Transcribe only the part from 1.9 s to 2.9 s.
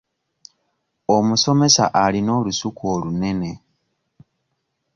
alina olusuku